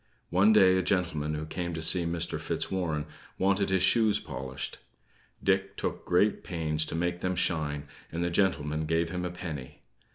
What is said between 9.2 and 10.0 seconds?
a penny.